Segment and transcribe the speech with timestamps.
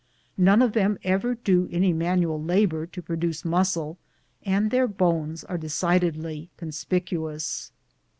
[0.39, 3.99] ]^one of them ever do any manual labor to produce muscle,
[4.41, 7.71] and their bones are de cidedly conspicuous.